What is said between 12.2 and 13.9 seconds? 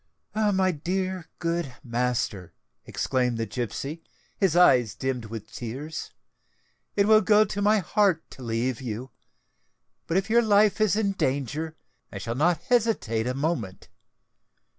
not hesitate a moment.